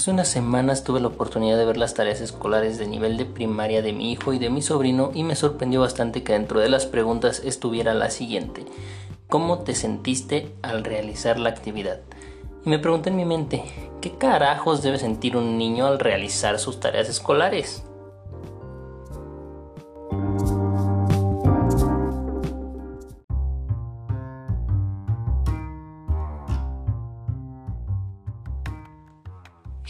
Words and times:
Hace 0.00 0.12
unas 0.12 0.28
semanas 0.28 0.82
tuve 0.82 0.98
la 0.98 1.08
oportunidad 1.08 1.58
de 1.58 1.66
ver 1.66 1.76
las 1.76 1.92
tareas 1.92 2.22
escolares 2.22 2.78
de 2.78 2.86
nivel 2.86 3.18
de 3.18 3.26
primaria 3.26 3.82
de 3.82 3.92
mi 3.92 4.10
hijo 4.10 4.32
y 4.32 4.38
de 4.38 4.48
mi 4.48 4.62
sobrino 4.62 5.10
y 5.12 5.24
me 5.24 5.36
sorprendió 5.36 5.82
bastante 5.82 6.22
que 6.22 6.32
dentro 6.32 6.58
de 6.58 6.70
las 6.70 6.86
preguntas 6.86 7.42
estuviera 7.44 7.92
la 7.92 8.08
siguiente. 8.08 8.64
¿Cómo 9.28 9.58
te 9.58 9.74
sentiste 9.74 10.54
al 10.62 10.84
realizar 10.84 11.38
la 11.38 11.50
actividad? 11.50 12.00
Y 12.64 12.70
me 12.70 12.78
pregunté 12.78 13.10
en 13.10 13.16
mi 13.16 13.26
mente, 13.26 13.62
¿qué 14.00 14.12
carajos 14.12 14.80
debe 14.80 14.96
sentir 14.96 15.36
un 15.36 15.58
niño 15.58 15.86
al 15.86 15.98
realizar 15.98 16.58
sus 16.58 16.80
tareas 16.80 17.10
escolares? 17.10 17.84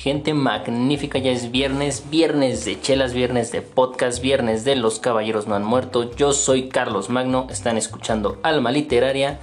Gente 0.03 0.33
magnífica, 0.33 1.19
ya 1.19 1.31
es 1.31 1.51
viernes, 1.51 2.05
viernes 2.09 2.65
de 2.65 2.81
chelas, 2.81 3.13
viernes 3.13 3.53
de 3.53 3.61
podcast, 3.61 4.23
viernes 4.23 4.65
de 4.65 4.75
Los 4.75 4.99
Caballeros 4.99 5.47
No 5.47 5.57
Han 5.57 5.63
Muerto. 5.63 6.17
Yo 6.17 6.33
soy 6.33 6.71
Carlos 6.71 7.11
Magno, 7.11 7.47
están 7.51 7.77
escuchando 7.77 8.39
Alma 8.43 8.73
Literaria 8.73 9.41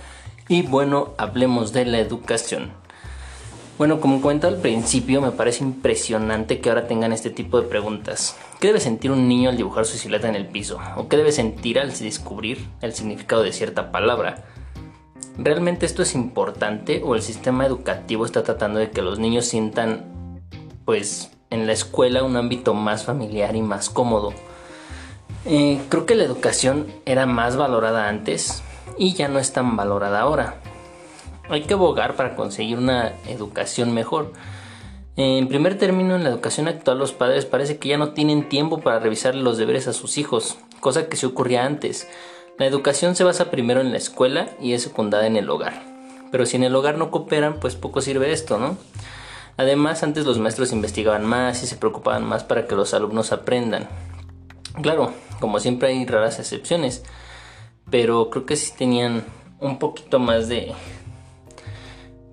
y 0.49 0.63
bueno, 0.63 1.13
hablemos 1.19 1.73
de 1.73 1.85
la 1.85 1.99
educación. 1.99 2.71
Bueno, 3.77 4.01
como 4.01 4.19
cuento 4.19 4.47
al 4.47 4.57
principio, 4.57 5.21
me 5.21 5.29
parece 5.29 5.63
impresionante 5.63 6.59
que 6.59 6.69
ahora 6.69 6.87
tengan 6.87 7.13
este 7.13 7.29
tipo 7.29 7.61
de 7.61 7.67
preguntas. 7.67 8.35
¿Qué 8.59 8.65
debe 8.69 8.79
sentir 8.79 9.11
un 9.11 9.27
niño 9.27 9.51
al 9.51 9.57
dibujar 9.57 9.85
su 9.85 9.99
silueta 9.99 10.27
en 10.27 10.35
el 10.35 10.47
piso? 10.47 10.79
¿O 10.95 11.07
qué 11.07 11.17
debe 11.17 11.31
sentir 11.31 11.77
al 11.77 11.95
descubrir 11.95 12.67
el 12.81 12.93
significado 12.93 13.43
de 13.43 13.53
cierta 13.53 13.91
palabra? 13.91 14.43
¿Realmente 15.37 15.85
esto 15.85 16.01
es 16.01 16.15
importante 16.15 17.03
o 17.05 17.13
el 17.13 17.21
sistema 17.21 17.67
educativo 17.67 18.25
está 18.25 18.41
tratando 18.41 18.79
de 18.79 18.89
que 18.89 19.03
los 19.03 19.19
niños 19.19 19.45
sientan 19.45 20.16
pues 20.87 21.31
en 21.49 21.67
la 21.67 21.73
escuela 21.73 22.23
un 22.23 22.37
ámbito 22.37 22.73
más 22.73 23.03
familiar 23.03 23.57
y 23.57 23.61
más 23.61 23.89
cómodo. 23.89 24.31
Eh, 25.43 25.81
creo 25.89 26.05
que 26.05 26.15
la 26.15 26.23
educación 26.23 26.87
era 27.05 27.25
más 27.25 27.57
valorada 27.57 28.07
antes 28.07 28.63
y 28.97 29.13
ya 29.13 29.27
no 29.27 29.37
es 29.37 29.51
tan 29.51 29.75
valorada 29.75 30.21
ahora. 30.21 30.61
Hay 31.49 31.63
que 31.63 31.73
abogar 31.73 32.15
para 32.15 32.37
conseguir 32.37 32.77
una 32.77 33.11
educación 33.27 33.93
mejor. 33.93 34.31
En 35.17 35.49
primer 35.49 35.77
término, 35.77 36.15
en 36.15 36.23
la 36.23 36.29
educación 36.29 36.69
actual 36.69 36.99
los 36.99 37.11
padres 37.11 37.43
parece 37.43 37.79
que 37.79 37.89
ya 37.89 37.97
no 37.97 38.13
tienen 38.13 38.47
tiempo 38.47 38.79
para 38.79 38.99
revisar 38.99 39.35
los 39.35 39.57
deberes 39.57 39.89
a 39.89 39.93
sus 39.93 40.17
hijos, 40.17 40.57
cosa 40.79 41.09
que 41.09 41.17
se 41.17 41.25
ocurría 41.25 41.65
antes. 41.65 42.07
La 42.57 42.65
educación 42.65 43.17
se 43.17 43.25
basa 43.25 43.51
primero 43.51 43.81
en 43.81 43.91
la 43.91 43.97
escuela 43.97 44.47
y 44.61 44.71
es 44.71 44.83
secundada 44.83 45.27
en 45.27 45.35
el 45.35 45.49
hogar. 45.49 45.83
Pero 46.31 46.45
si 46.45 46.55
en 46.55 46.63
el 46.63 46.73
hogar 46.73 46.97
no 46.97 47.11
cooperan, 47.11 47.59
pues 47.59 47.75
poco 47.75 47.99
sirve 47.99 48.31
esto, 48.31 48.57
¿no? 48.57 48.77
Además, 49.57 50.03
antes 50.03 50.25
los 50.25 50.37
maestros 50.37 50.71
investigaban 50.71 51.25
más 51.25 51.63
y 51.63 51.67
se 51.67 51.77
preocupaban 51.77 52.23
más 52.23 52.43
para 52.43 52.67
que 52.67 52.75
los 52.75 52.93
alumnos 52.93 53.31
aprendan. 53.31 53.87
Claro, 54.81 55.11
como 55.39 55.59
siempre 55.59 55.89
hay 55.89 56.05
raras 56.05 56.39
excepciones, 56.39 57.03
pero 57.89 58.29
creo 58.29 58.45
que 58.45 58.55
sí 58.55 58.73
tenían 58.77 59.23
un 59.59 59.79
poquito 59.79 60.19
más 60.19 60.47
de... 60.47 60.73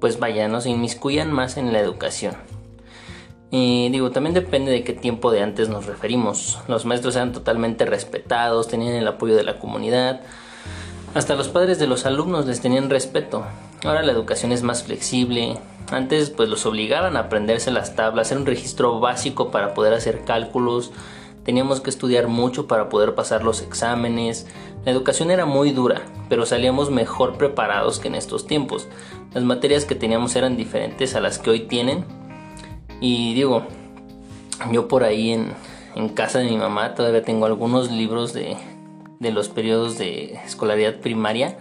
Pues 0.01 0.19
vaya, 0.19 0.49
no 0.49 0.61
se 0.61 0.69
inmiscuían 0.69 1.33
más 1.33 1.57
en 1.57 1.73
la 1.73 1.81
educación. 1.81 2.35
Y 3.51 3.89
digo, 3.91 4.11
también 4.11 4.35
depende 4.35 4.73
de 4.73 4.85
qué 4.85 4.93
tiempo 4.93 5.31
de 5.31 5.41
antes 5.41 5.69
nos 5.69 5.87
referimos. 5.87 6.59
Los 6.69 6.85
maestros 6.85 7.17
eran 7.17 7.33
totalmente 7.33 7.87
respetados, 7.87 8.69
tenían 8.69 8.95
el 8.95 9.09
apoyo 9.09 9.37
de 9.37 9.45
la 9.45 9.59
comunidad. 9.59 10.21
Hasta 11.15 11.37
los 11.37 11.49
padres 11.49 11.79
de 11.79 11.87
los 11.87 12.05
alumnos 12.05 12.47
les 12.47 12.61
tenían 12.61 12.91
respeto. 12.91 13.47
Ahora 13.85 14.03
la 14.03 14.13
educación 14.13 14.53
es 14.53 14.63
más 14.63 14.83
flexible, 14.83 15.59
antes 15.91 16.31
pues 16.31 16.49
los 16.49 16.65
obligaban 16.67 17.17
a 17.17 17.21
aprenderse 17.21 17.71
las 17.71 17.95
tablas, 17.95 18.29
hacer 18.29 18.39
un 18.39 18.47
registro 18.47 18.99
básico 19.01 19.51
para 19.51 19.75
poder 19.75 19.93
hacer 19.93 20.25
cálculos, 20.25 20.91
teníamos 21.45 21.81
que 21.81 21.91
estudiar 21.91 22.27
mucho 22.27 22.67
para 22.67 22.89
poder 22.89 23.15
pasar 23.15 23.45
los 23.45 23.61
exámenes. 23.63 24.47
La 24.85 24.93
educación 24.93 25.31
era 25.31 25.47
muy 25.47 25.71
dura, 25.71 26.03
pero 26.29 26.47
salíamos 26.47 26.91
mejor 26.91 27.37
preparados 27.37 27.99
que 27.99 28.09
en 28.09 28.15
estos 28.15 28.47
tiempos. 28.47 28.89
Las 29.35 29.45
materias 29.45 29.85
que 29.85 29.95
teníamos 29.95 30.35
eran 30.37 30.57
diferentes 30.57 31.15
a 31.15 31.21
las 31.21 31.39
que 31.39 31.51
hoy 31.51 31.61
tienen. 31.61 32.05
Y 33.01 33.35
digo, 33.35 33.67
yo 34.73 34.89
por 34.89 35.05
ahí 35.05 35.33
en, 35.33 36.09
casa 36.15 36.39
de 36.39 36.47
mi 36.47 36.57
mamá 36.57 36.95
todavía 36.95 37.23
tengo 37.23 37.47
algunos 37.47 37.91
libros 37.91 38.33
de, 38.33 38.57
los 39.21 39.49
periodos 39.49 39.99
de 39.99 40.35
escolaridad 40.47 40.97
primaria. 40.97 41.59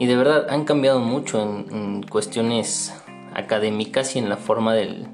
Y 0.00 0.06
de 0.06 0.16
verdad 0.16 0.46
han 0.50 0.64
cambiado 0.64 0.98
mucho 0.98 1.40
en 1.40 2.02
cuestiones 2.02 2.92
académicas 3.34 4.16
y 4.16 4.18
en 4.18 4.28
la 4.28 4.36
forma 4.36 4.74
del 4.74 5.06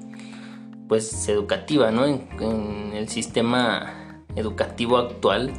pues 0.87 1.27
educativa, 1.27 1.91
¿no? 1.91 2.05
En, 2.05 2.93
el 2.93 3.09
sistema 3.09 4.23
educativo 4.35 4.97
actual, 4.97 5.53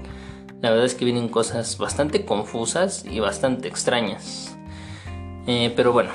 la 0.60 0.70
verdad 0.70 0.86
es 0.86 0.94
que 0.94 1.04
vienen 1.04 1.28
cosas 1.28 1.78
bastante 1.78 2.24
confusas 2.24 3.04
y 3.04 3.20
bastante 3.20 3.68
extrañas. 3.68 4.56
Eh, 5.46 5.72
pero 5.76 5.92
bueno, 5.92 6.10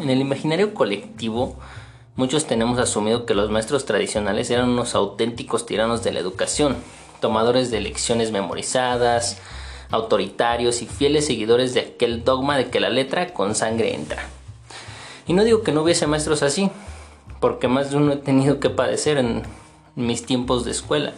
en 0.00 0.10
el 0.10 0.20
imaginario 0.20 0.74
colectivo, 0.74 1.56
muchos 2.16 2.46
tenemos 2.46 2.78
asumido 2.78 3.26
que 3.26 3.34
los 3.34 3.50
maestros 3.50 3.84
tradicionales 3.84 4.50
eran 4.50 4.70
unos 4.70 4.94
auténticos 4.94 5.66
tiranos 5.66 6.02
de 6.02 6.12
la 6.12 6.20
educación, 6.20 6.76
tomadores 7.20 7.70
de 7.70 7.80
lecciones 7.80 8.32
memorizadas, 8.32 9.40
autoritarios 9.90 10.82
y 10.82 10.86
fieles 10.86 11.26
seguidores 11.26 11.74
de 11.74 11.80
aquel 11.80 12.24
dogma 12.24 12.56
de 12.56 12.70
que 12.70 12.80
la 12.80 12.90
letra 12.90 13.32
con 13.32 13.54
sangre 13.54 13.94
entra. 13.94 14.28
Y 15.26 15.32
no 15.32 15.44
digo 15.44 15.62
que 15.62 15.72
no 15.72 15.82
hubiese 15.82 16.06
maestros 16.06 16.42
así, 16.42 16.70
porque 17.40 17.68
más 17.68 17.90
de 17.90 17.96
uno 17.96 18.12
he 18.12 18.16
tenido 18.16 18.60
que 18.60 18.70
padecer 18.70 19.18
en 19.18 19.42
mis 19.96 20.24
tiempos 20.24 20.64
de 20.64 20.70
escuela, 20.70 21.12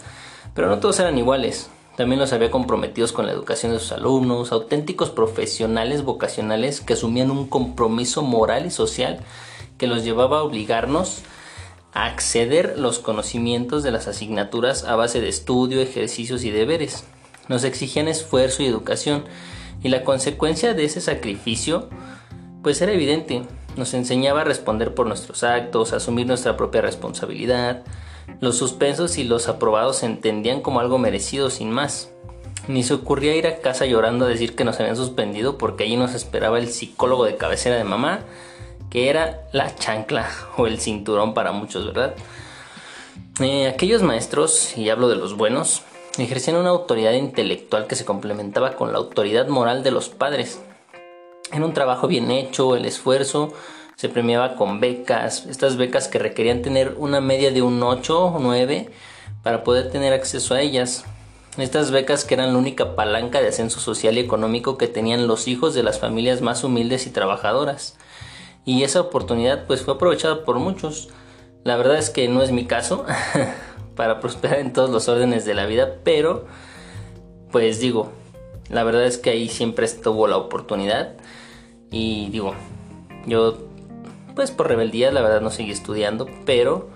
pero 0.54 0.68
no 0.68 0.78
todos 0.78 1.00
eran 1.00 1.18
iguales. 1.18 1.70
También 1.96 2.20
los 2.20 2.32
había 2.32 2.50
comprometidos 2.50 3.12
con 3.12 3.26
la 3.26 3.32
educación 3.32 3.72
de 3.72 3.78
sus 3.78 3.92
alumnos, 3.92 4.50
auténticos 4.50 5.10
profesionales 5.10 6.04
vocacionales 6.04 6.80
que 6.80 6.94
asumían 6.94 7.30
un 7.30 7.46
compromiso 7.46 8.22
moral 8.22 8.66
y 8.66 8.70
social 8.70 9.20
que 9.76 9.86
los 9.86 10.04
llevaba 10.04 10.38
a 10.38 10.42
obligarnos 10.42 11.22
a 11.92 12.06
acceder 12.06 12.78
los 12.78 12.98
conocimientos 12.98 13.82
de 13.82 13.90
las 13.90 14.08
asignaturas 14.08 14.84
a 14.84 14.96
base 14.96 15.20
de 15.20 15.28
estudio, 15.28 15.80
ejercicios 15.80 16.44
y 16.44 16.50
deberes. 16.50 17.04
Nos 17.48 17.64
exigían 17.64 18.08
esfuerzo 18.08 18.62
y 18.62 18.66
educación 18.66 19.24
y 19.82 19.88
la 19.88 20.04
consecuencia 20.04 20.74
de 20.74 20.84
ese 20.84 21.00
sacrificio 21.00 21.88
pues 22.62 22.80
era 22.80 22.92
evidente. 22.92 23.42
Nos 23.76 23.94
enseñaba 23.94 24.42
a 24.42 24.44
responder 24.44 24.94
por 24.94 25.06
nuestros 25.06 25.42
actos, 25.42 25.92
a 25.92 25.96
asumir 25.96 26.26
nuestra 26.26 26.56
propia 26.56 26.80
responsabilidad. 26.80 27.82
Los 28.40 28.56
suspensos 28.56 29.18
y 29.18 29.24
los 29.24 29.48
aprobados 29.48 29.98
se 29.98 30.06
entendían 30.06 30.60
como 30.60 30.80
algo 30.80 30.98
merecido 30.98 31.50
sin 31.50 31.70
más. 31.70 32.10
Ni 32.68 32.84
se 32.84 32.94
ocurría 32.94 33.34
ir 33.34 33.46
a 33.46 33.58
casa 33.58 33.86
llorando 33.86 34.26
a 34.26 34.28
decir 34.28 34.54
que 34.54 34.64
nos 34.64 34.78
habían 34.78 34.96
suspendido 34.96 35.58
porque 35.58 35.84
allí 35.84 35.96
nos 35.96 36.14
esperaba 36.14 36.58
el 36.58 36.68
psicólogo 36.68 37.24
de 37.24 37.36
cabecera 37.36 37.76
de 37.76 37.84
mamá, 37.84 38.20
que 38.90 39.10
era 39.10 39.40
la 39.52 39.74
chancla 39.74 40.28
o 40.56 40.66
el 40.66 40.78
cinturón 40.78 41.34
para 41.34 41.50
muchos, 41.50 41.86
¿verdad? 41.86 42.14
Eh, 43.40 43.66
aquellos 43.66 44.02
maestros, 44.02 44.76
y 44.76 44.90
hablo 44.90 45.08
de 45.08 45.16
los 45.16 45.36
buenos, 45.36 45.82
ejercían 46.18 46.56
una 46.56 46.70
autoridad 46.70 47.12
intelectual 47.12 47.86
que 47.86 47.96
se 47.96 48.04
complementaba 48.04 48.76
con 48.76 48.92
la 48.92 48.98
autoridad 48.98 49.48
moral 49.48 49.82
de 49.82 49.90
los 49.90 50.08
padres, 50.08 50.60
en 51.52 51.64
un 51.64 51.74
trabajo 51.74 52.08
bien 52.08 52.30
hecho, 52.30 52.76
el 52.76 52.86
esfuerzo 52.86 53.52
se 53.96 54.08
premiaba 54.08 54.56
con 54.56 54.80
becas, 54.80 55.44
estas 55.46 55.76
becas 55.76 56.08
que 56.08 56.18
requerían 56.18 56.62
tener 56.62 56.94
una 56.96 57.20
media 57.20 57.50
de 57.50 57.60
un 57.60 57.82
8 57.82 58.24
o 58.24 58.38
9 58.38 58.90
para 59.42 59.62
poder 59.62 59.90
tener 59.90 60.14
acceso 60.14 60.54
a 60.54 60.62
ellas. 60.62 61.04
Estas 61.58 61.90
becas 61.90 62.24
que 62.24 62.34
eran 62.34 62.54
la 62.54 62.58
única 62.58 62.96
palanca 62.96 63.42
de 63.42 63.48
ascenso 63.48 63.80
social 63.80 64.16
y 64.16 64.20
económico 64.20 64.78
que 64.78 64.88
tenían 64.88 65.26
los 65.26 65.46
hijos 65.46 65.74
de 65.74 65.82
las 65.82 65.98
familias 65.98 66.40
más 66.40 66.64
humildes 66.64 67.06
y 67.06 67.10
trabajadoras. 67.10 67.98
Y 68.64 68.84
esa 68.84 69.02
oportunidad 69.02 69.66
pues 69.66 69.82
fue 69.82 69.94
aprovechada 69.94 70.44
por 70.46 70.58
muchos. 70.58 71.10
La 71.64 71.76
verdad 71.76 71.98
es 71.98 72.08
que 72.08 72.28
no 72.28 72.42
es 72.42 72.50
mi 72.50 72.64
caso 72.64 73.04
para 73.94 74.20
prosperar 74.20 74.58
en 74.58 74.72
todos 74.72 74.90
los 74.90 75.08
órdenes 75.08 75.44
de 75.44 75.54
la 75.54 75.66
vida, 75.66 75.98
pero 76.04 76.46
pues 77.50 77.80
digo, 77.80 78.10
la 78.70 78.84
verdad 78.84 79.04
es 79.04 79.18
que 79.18 79.30
ahí 79.30 79.48
siempre 79.48 79.84
estuvo 79.84 80.26
la 80.26 80.36
oportunidad 80.36 81.14
y 81.90 82.30
digo, 82.30 82.54
yo 83.26 83.58
pues 84.34 84.50
por 84.50 84.68
rebeldía 84.68 85.12
la 85.12 85.20
verdad 85.20 85.40
no 85.40 85.50
seguí 85.50 85.70
estudiando, 85.70 86.28
pero 86.46 86.88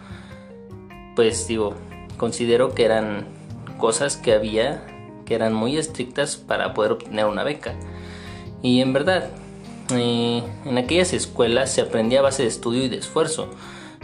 pues 1.15 1.47
digo, 1.47 1.75
considero 2.17 2.75
que 2.75 2.85
eran 2.85 3.27
cosas 3.79 4.17
que 4.17 4.33
había 4.33 4.83
que 5.27 5.35
eran 5.35 5.53
muy 5.53 5.77
estrictas 5.77 6.37
para 6.37 6.73
poder 6.73 6.93
obtener 6.93 7.27
una 7.27 7.45
beca. 7.45 7.75
Y 8.63 8.81
en 8.81 8.95
verdad, 8.95 9.29
eh, 9.93 10.43
en 10.65 10.79
aquellas 10.79 11.13
escuelas 11.13 11.71
se 11.71 11.83
aprendía 11.83 12.21
a 12.21 12.23
base 12.23 12.45
de 12.45 12.49
estudio 12.49 12.85
y 12.85 12.89
de 12.89 12.97
esfuerzo, 12.97 13.51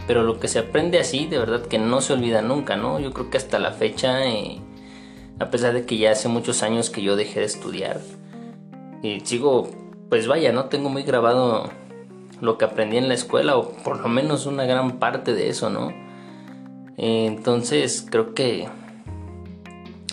pero 0.07 0.23
lo 0.23 0.39
que 0.39 0.47
se 0.47 0.59
aprende 0.59 0.99
así, 0.99 1.27
de 1.27 1.37
verdad 1.37 1.65
que 1.65 1.79
no 1.79 2.01
se 2.01 2.13
olvida 2.13 2.41
nunca, 2.41 2.75
¿no? 2.75 2.99
Yo 2.99 3.13
creo 3.13 3.29
que 3.29 3.37
hasta 3.37 3.59
la 3.59 3.71
fecha, 3.71 4.25
eh, 4.25 4.59
a 5.39 5.49
pesar 5.49 5.73
de 5.73 5.85
que 5.85 5.97
ya 5.97 6.11
hace 6.11 6.27
muchos 6.27 6.63
años 6.63 6.89
que 6.89 7.01
yo 7.01 7.15
dejé 7.15 7.39
de 7.39 7.45
estudiar, 7.45 7.99
y 9.01 9.19
sigo 9.21 9.69
pues 10.13 10.27
vaya, 10.27 10.51
no 10.51 10.65
tengo 10.65 10.89
muy 10.89 11.01
grabado 11.01 11.71
lo 12.39 12.59
que 12.59 12.65
aprendí 12.65 12.97
en 12.97 13.07
la 13.07 13.15
escuela 13.15 13.57
o 13.57 13.71
por 13.71 13.99
lo 13.99 14.09
menos 14.09 14.45
una 14.45 14.63
gran 14.63 14.99
parte 14.99 15.33
de 15.33 15.49
eso, 15.49 15.71
¿no? 15.71 15.91
entonces 16.97 18.05
creo 18.07 18.35
que 18.35 18.69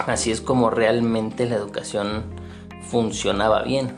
así 0.07 0.31
es 0.31 0.41
como 0.41 0.71
realmente 0.71 1.47
la 1.47 1.57
educación 1.57 2.23
funcionaba 2.81 3.63
bien. 3.63 3.93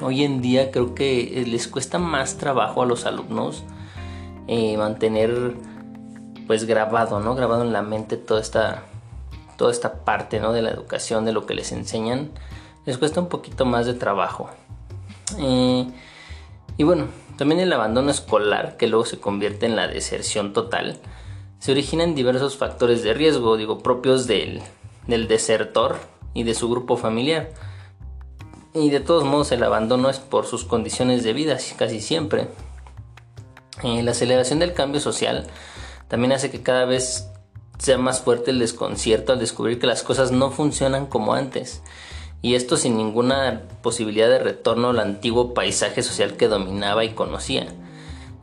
Hoy 0.00 0.22
en 0.22 0.40
día 0.40 0.70
creo 0.70 0.94
que 0.94 1.44
les 1.48 1.66
cuesta 1.66 1.98
más 1.98 2.38
trabajo 2.38 2.82
a 2.82 2.86
los 2.86 3.04
alumnos 3.04 3.64
eh, 4.52 4.76
mantener 4.76 5.54
pues 6.48 6.64
grabado, 6.64 7.20
¿no? 7.20 7.36
Grabado 7.36 7.62
en 7.62 7.72
la 7.72 7.82
mente 7.82 8.16
toda 8.16 8.40
esta, 8.40 8.82
toda 9.56 9.70
esta 9.70 10.04
parte, 10.04 10.40
¿no? 10.40 10.52
De 10.52 10.60
la 10.60 10.70
educación, 10.70 11.24
de 11.24 11.30
lo 11.30 11.46
que 11.46 11.54
les 11.54 11.70
enseñan. 11.70 12.32
Les 12.84 12.98
cuesta 12.98 13.20
un 13.20 13.28
poquito 13.28 13.64
más 13.64 13.86
de 13.86 13.94
trabajo. 13.94 14.50
Eh, 15.38 15.88
y 16.76 16.82
bueno, 16.82 17.06
también 17.36 17.60
el 17.60 17.72
abandono 17.72 18.10
escolar, 18.10 18.76
que 18.76 18.88
luego 18.88 19.04
se 19.04 19.20
convierte 19.20 19.66
en 19.66 19.76
la 19.76 19.86
deserción 19.86 20.52
total, 20.52 20.98
se 21.60 21.70
origina 21.70 22.02
en 22.02 22.16
diversos 22.16 22.56
factores 22.56 23.04
de 23.04 23.14
riesgo, 23.14 23.56
digo, 23.56 23.78
propios 23.78 24.26
del, 24.26 24.62
desertor 25.06 25.96
y 26.34 26.42
de 26.42 26.54
su 26.54 26.68
grupo 26.68 26.96
familiar. 26.96 27.50
Y 28.74 28.90
de 28.90 28.98
todos 28.98 29.22
modos 29.22 29.52
el 29.52 29.62
abandono 29.62 30.10
es 30.10 30.18
por 30.18 30.44
sus 30.44 30.64
condiciones 30.64 31.22
de 31.22 31.34
vida, 31.34 31.56
casi 31.78 32.00
siempre. 32.00 32.48
Eh, 33.82 34.02
la 34.02 34.12
aceleración 34.12 34.58
del 34.58 34.74
cambio 34.74 35.00
social 35.00 35.46
también 36.08 36.32
hace 36.32 36.50
que 36.50 36.62
cada 36.62 36.84
vez 36.84 37.28
sea 37.78 37.98
más 37.98 38.20
fuerte 38.20 38.50
el 38.50 38.58
desconcierto 38.58 39.32
al 39.32 39.38
descubrir 39.38 39.78
que 39.78 39.86
las 39.86 40.02
cosas 40.02 40.32
no 40.32 40.50
funcionan 40.50 41.06
como 41.06 41.34
antes 41.34 41.82
y 42.42 42.54
esto 42.54 42.76
sin 42.76 42.96
ninguna 42.96 43.62
posibilidad 43.82 44.28
de 44.28 44.38
retorno 44.38 44.90
al 44.90 45.00
antiguo 45.00 45.54
paisaje 45.54 46.02
social 46.02 46.36
que 46.36 46.48
dominaba 46.48 47.04
y 47.04 47.10
conocía. 47.10 47.66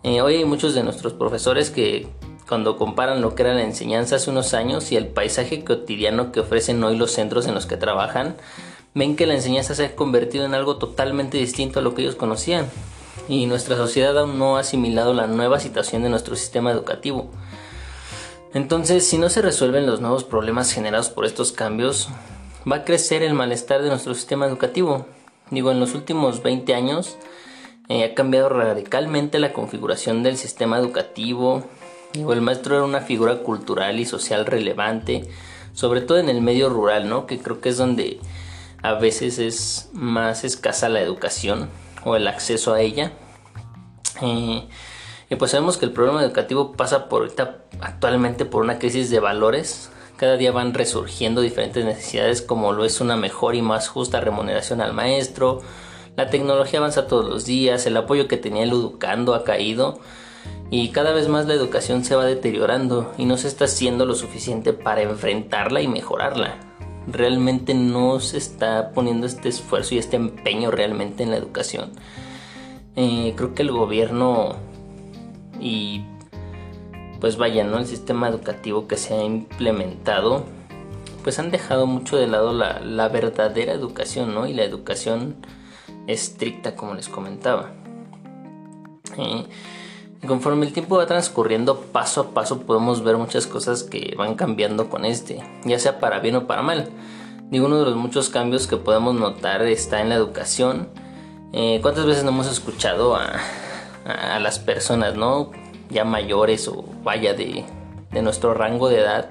Eh, 0.03 0.21
hoy 0.21 0.35
hay 0.35 0.45
muchos 0.45 0.75
de 0.75 0.83
nuestros 0.83 1.13
profesores 1.13 1.71
que 1.71 2.07
cuando 2.47 2.77
comparan 2.77 3.21
lo 3.21 3.35
que 3.35 3.43
era 3.43 3.53
la 3.53 3.63
enseñanza 3.63 4.15
hace 4.15 4.29
unos 4.29 4.53
años 4.53 4.91
y 4.91 4.95
el 4.95 5.07
paisaje 5.07 5.63
cotidiano 5.63 6.31
que 6.31 6.39
ofrecen 6.39 6.83
hoy 6.83 6.95
los 6.95 7.11
centros 7.11 7.47
en 7.47 7.55
los 7.55 7.65
que 7.65 7.75
trabajan, 7.75 8.35
ven 8.93 9.15
que 9.15 9.27
la 9.27 9.33
enseñanza 9.33 9.75
se 9.75 9.85
ha 9.85 9.95
convertido 9.95 10.45
en 10.45 10.53
algo 10.53 10.77
totalmente 10.77 11.37
distinto 11.37 11.79
a 11.79 11.81
lo 11.81 11.93
que 11.93 12.03
ellos 12.03 12.15
conocían. 12.15 12.67
Y 13.29 13.45
nuestra 13.45 13.75
sociedad 13.75 14.17
aún 14.17 14.39
no 14.39 14.55
ha 14.55 14.61
asimilado 14.61 15.13
la 15.13 15.27
nueva 15.27 15.59
situación 15.59 16.03
de 16.03 16.09
nuestro 16.09 16.35
sistema 16.35 16.71
educativo. 16.71 17.29
Entonces, 18.53 19.05
si 19.05 19.17
no 19.17 19.29
se 19.29 19.41
resuelven 19.41 19.85
los 19.85 19.99
nuevos 19.99 20.23
problemas 20.23 20.71
generados 20.71 21.09
por 21.09 21.25
estos 21.25 21.51
cambios, 21.51 22.07
va 22.69 22.77
a 22.77 22.83
crecer 22.85 23.23
el 23.23 23.33
malestar 23.33 23.81
de 23.81 23.89
nuestro 23.89 24.13
sistema 24.15 24.45
educativo. 24.45 25.05
Digo, 25.51 25.71
en 25.71 25.79
los 25.81 25.93
últimos 25.93 26.41
20 26.41 26.73
años 26.73 27.17
eh, 27.89 28.05
ha 28.05 28.15
cambiado 28.15 28.47
radicalmente 28.47 29.39
la 29.39 29.51
configuración 29.51 30.23
del 30.23 30.37
sistema 30.37 30.77
educativo. 30.79 31.63
Digo, 32.13 32.31
el 32.31 32.41
maestro 32.41 32.77
era 32.77 32.85
una 32.85 33.01
figura 33.01 33.39
cultural 33.39 33.99
y 33.99 34.05
social 34.05 34.45
relevante, 34.45 35.27
sobre 35.73 35.99
todo 35.99 36.17
en 36.17 36.29
el 36.29 36.41
medio 36.41 36.69
rural, 36.69 37.09
¿no? 37.09 37.27
Que 37.27 37.39
creo 37.39 37.59
que 37.59 37.69
es 37.69 37.77
donde 37.77 38.21
a 38.81 38.93
veces 38.93 39.37
es 39.37 39.89
más 39.91 40.45
escasa 40.45 40.87
la 40.87 41.01
educación 41.01 41.69
o 42.07 42.15
el 42.15 42.27
acceso 42.27 42.73
a 42.73 42.81
ella. 42.81 43.11
Eh, 44.21 44.67
y 45.29 45.35
pues 45.35 45.51
sabemos 45.51 45.77
que 45.77 45.85
el 45.85 45.91
problema 45.91 46.23
educativo 46.23 46.71
pasa 46.73 47.09
por 47.09 47.23
ahorita 47.23 47.65
actualmente 47.81 48.45
por 48.45 48.63
una 48.63 48.79
crisis 48.79 49.09
de 49.09 49.19
valores 49.19 49.91
cada 50.17 50.35
día 50.35 50.51
van 50.51 50.73
resurgiendo 50.73 51.41
diferentes 51.41 51.85
necesidades 51.85 52.41
como 52.41 52.73
lo 52.73 52.85
es 52.85 52.99
una 53.01 53.15
mejor 53.15 53.53
y 53.53 53.61
más 53.61 53.87
justa 53.87 54.19
remuneración 54.19 54.81
al 54.81 54.93
maestro, 54.93 55.61
la 56.15 56.31
tecnología 56.31 56.79
avanza 56.79 57.07
todos 57.07 57.25
los 57.25 57.45
días, 57.45 57.85
el 57.85 57.95
apoyo 57.95 58.27
que 58.27 58.37
tenía 58.37 58.63
el 58.63 58.71
educando 58.71 59.35
ha 59.35 59.43
caído 59.43 59.99
y 60.71 60.89
cada 60.89 61.13
vez 61.13 61.27
más 61.27 61.45
la 61.45 61.53
educación 61.53 62.03
se 62.03 62.15
va 62.15 62.25
deteriorando 62.25 63.13
y 63.17 63.25
no 63.25 63.37
se 63.37 63.47
está 63.47 63.65
haciendo 63.65 64.05
lo 64.05 64.15
suficiente 64.15 64.73
para 64.73 65.03
enfrentarla 65.03 65.81
y 65.81 65.87
mejorarla. 65.87 66.66
Realmente 67.07 67.73
no 67.73 68.19
se 68.19 68.37
está 68.37 68.91
poniendo 68.91 69.25
este 69.25 69.49
esfuerzo 69.49 69.95
y 69.95 69.97
este 69.97 70.17
empeño 70.17 70.71
realmente 70.71 71.23
en 71.23 71.31
la 71.31 71.37
educación. 71.37 71.91
Eh, 72.95 73.33
creo 73.35 73.53
que 73.53 73.61
el 73.61 73.71
gobierno 73.71 74.55
y 75.59 76.03
pues 77.19 77.37
vaya, 77.37 77.63
¿no? 77.63 77.77
El 77.77 77.85
sistema 77.85 78.27
educativo 78.27 78.87
que 78.87 78.97
se 78.97 79.13
ha 79.13 79.23
implementado, 79.23 80.45
pues 81.23 81.39
han 81.39 81.51
dejado 81.51 81.87
mucho 81.87 82.17
de 82.17 82.27
lado 82.27 82.53
la, 82.53 83.09
verdadera 83.09 83.73
educación, 83.73 84.33
¿no? 84.33 84.47
Y 84.47 84.53
la 84.53 84.63
educación 84.63 85.35
estricta, 86.07 86.75
como 86.75 86.93
les 86.93 87.09
comentaba. 87.09 87.71
Eh, 89.17 89.45
conforme 90.27 90.65
el 90.65 90.73
tiempo 90.73 90.97
va 90.97 91.05
transcurriendo, 91.05 91.79
paso 91.79 92.21
a 92.21 92.29
paso 92.31 92.61
podemos 92.61 93.03
ver 93.03 93.17
muchas 93.17 93.47
cosas 93.47 93.83
que 93.83 94.13
van 94.17 94.35
cambiando 94.35 94.89
con 94.89 95.05
este, 95.05 95.43
ya 95.65 95.79
sea 95.79 95.99
para 95.99 96.19
bien 96.19 96.35
o 96.35 96.47
para 96.47 96.61
mal. 96.61 96.89
Digo, 97.49 97.65
uno 97.65 97.79
de 97.79 97.85
los 97.85 97.95
muchos 97.95 98.29
cambios 98.29 98.67
que 98.67 98.77
podemos 98.77 99.15
notar 99.15 99.61
está 99.63 100.01
en 100.01 100.09
la 100.09 100.15
educación. 100.15 100.89
Eh, 101.53 101.79
¿Cuántas 101.81 102.05
veces 102.05 102.23
no 102.23 102.31
hemos 102.31 102.47
escuchado 102.51 103.15
a, 103.15 103.39
a 104.05 104.39
las 104.39 104.59
personas, 104.59 105.15
no? 105.15 105.51
ya 105.89 106.03
mayores 106.03 106.67
o 106.67 106.83
vaya 107.03 107.33
de, 107.33 107.65
nuestro 108.21 108.53
rango 108.53 108.89
de 108.89 108.99
edad, 108.99 109.29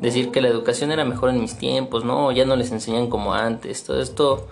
decir 0.00 0.30
que 0.30 0.40
la 0.40 0.48
educación 0.48 0.90
era 0.90 1.04
mejor 1.04 1.30
en 1.30 1.40
mis 1.40 1.58
tiempos, 1.58 2.04
no, 2.04 2.32
ya 2.32 2.46
no 2.46 2.56
les 2.56 2.72
enseñan 2.72 3.08
como 3.08 3.34
antes, 3.34 3.84
todo 3.84 4.00
esto 4.00 4.48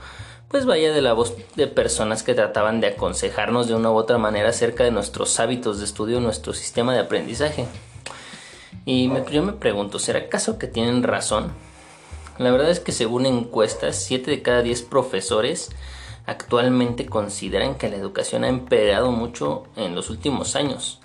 pues 0.49 0.65
vaya 0.65 0.93
de 0.93 1.03
la 1.03 1.12
voz 1.12 1.35
de 1.56 1.67
personas 1.67 2.23
que 2.23 2.35
trataban 2.35 2.81
de 2.81 2.89
aconsejarnos 2.89 3.69
de 3.69 3.75
una 3.75 3.91
u 3.91 3.97
otra 3.97 4.19
manera 4.19 4.49
acerca 4.49 4.85
de 4.85 4.91
nuestros 4.91 5.39
hábitos 5.41 5.79
de 5.79 5.85
estudio, 5.85 6.21
nuestro 6.21 6.55
sistema 6.55 6.95
de 6.95 7.00
aprendizaje. 7.00 7.67
Y 8.87 9.11
yo 9.31 9.43
me 9.43 9.53
pregunto, 9.53 9.99
¿será 9.99 10.21
acaso 10.21 10.59
que 10.59 10.67
tienen 10.67 11.03
razón? 11.03 11.53
La 12.39 12.50
verdad 12.50 12.71
es 12.71 12.81
que 12.81 12.93
según 12.93 13.27
encuestas, 13.27 13.97
7 13.97 14.31
de 14.31 14.43
cada 14.43 14.62
10 14.62 14.83
profesores 14.83 15.71
actualmente 16.25 17.06
consideran 17.06 17.75
que 17.75 17.89
la 17.89 17.97
educación 17.97 18.44
ha 18.44 18.49
empeorado 18.49 19.11
mucho 19.12 19.65
en 19.77 19.94
los 19.94 20.09
últimos 20.09 20.56
años 20.56 21.01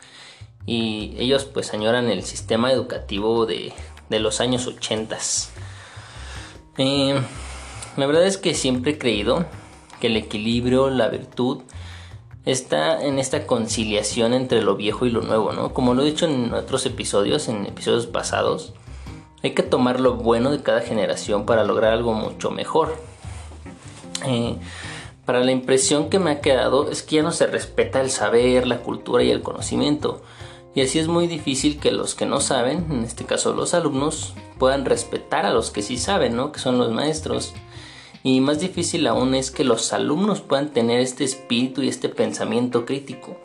y 0.65 1.15
ellos 1.17 1.45
pues 1.45 1.73
añoran 1.73 2.09
el 2.09 2.23
sistema 2.23 2.71
educativo 2.71 3.45
de, 3.45 3.73
los 4.09 4.41
años 4.41 4.67
80. 4.67 5.17
Eh, 6.77 7.21
la 7.97 8.05
verdad 8.05 8.25
es 8.25 8.37
que 8.37 8.53
siempre 8.53 8.93
he 8.93 8.97
creído 8.97 9.45
que 9.99 10.07
el 10.07 10.17
equilibrio, 10.17 10.89
la 10.89 11.09
virtud, 11.09 11.61
está 12.45 13.03
en 13.03 13.19
esta 13.19 13.47
conciliación 13.47 14.33
entre 14.33 14.61
lo 14.61 14.75
viejo 14.75 15.05
y 15.05 15.11
lo 15.11 15.21
nuevo, 15.21 15.53
¿no? 15.53 15.73
Como 15.73 15.93
lo 15.93 16.01
he 16.01 16.05
dicho 16.05 16.25
en 16.25 16.53
otros 16.53 16.85
episodios, 16.85 17.47
en 17.47 17.65
episodios 17.65 18.07
pasados, 18.07 18.73
hay 19.43 19.51
que 19.51 19.63
tomar 19.63 19.99
lo 19.99 20.15
bueno 20.15 20.51
de 20.51 20.61
cada 20.61 20.81
generación 20.81 21.45
para 21.45 21.63
lograr 21.63 21.93
algo 21.93 22.13
mucho 22.13 22.51
mejor. 22.51 22.95
Eh, 24.25 24.55
para 25.25 25.41
la 25.41 25.51
impresión 25.51 26.09
que 26.09 26.19
me 26.19 26.31
ha 26.31 26.41
quedado 26.41 26.89
es 26.89 27.01
que 27.01 27.17
ya 27.17 27.23
no 27.23 27.31
se 27.31 27.47
respeta 27.47 28.01
el 28.01 28.09
saber, 28.09 28.67
la 28.67 28.79
cultura 28.79 29.23
y 29.23 29.31
el 29.31 29.41
conocimiento. 29.41 30.21
Y 30.75 30.81
así 30.81 30.99
es 30.99 31.07
muy 31.07 31.27
difícil 31.27 31.79
que 31.79 31.91
los 31.91 32.15
que 32.15 32.25
no 32.25 32.41
saben, 32.41 32.87
en 32.89 33.03
este 33.03 33.25
caso 33.25 33.53
los 33.53 33.73
alumnos, 33.73 34.33
puedan 34.57 34.85
respetar 34.85 35.45
a 35.45 35.53
los 35.53 35.71
que 35.71 35.81
sí 35.81 35.97
saben, 35.97 36.35
¿no? 36.35 36.51
Que 36.51 36.59
son 36.59 36.77
los 36.77 36.91
maestros. 36.91 37.53
Y 38.23 38.39
más 38.39 38.59
difícil 38.59 39.05
aún 39.07 39.35
es 39.35 39.51
que 39.51 39.65
los 39.65 39.91
alumnos 39.91 40.39
puedan 40.41 40.69
tener 40.69 41.01
este 41.01 41.25
espíritu 41.25 41.83
y 41.83 41.89
este 41.89 42.09
pensamiento 42.09 42.85
crítico. 42.85 43.37